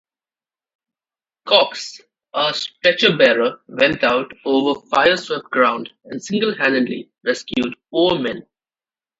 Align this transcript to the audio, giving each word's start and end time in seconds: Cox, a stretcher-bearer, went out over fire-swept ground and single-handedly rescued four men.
Cox, 1.45 2.01
a 2.33 2.55
stretcher-bearer, 2.55 3.61
went 3.67 4.03
out 4.03 4.31
over 4.43 4.81
fire-swept 4.87 5.51
ground 5.51 5.93
and 6.05 6.23
single-handedly 6.23 7.11
rescued 7.23 7.75
four 7.91 8.17
men. 8.17 8.47